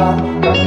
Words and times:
Bye. 0.00 0.59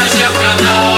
На 0.00 0.06
всех 0.06 0.32
канал. 0.32 0.89